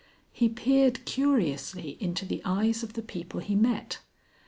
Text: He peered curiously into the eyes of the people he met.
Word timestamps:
He 0.33 0.49
peered 0.49 1.05
curiously 1.05 1.95
into 1.99 2.25
the 2.25 2.41
eyes 2.43 2.81
of 2.81 2.93
the 2.93 3.03
people 3.03 3.39
he 3.39 3.53
met. 3.55 3.99